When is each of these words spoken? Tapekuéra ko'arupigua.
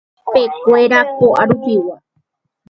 Tapekuéra 0.23 0.99
ko'arupigua. 1.17 1.95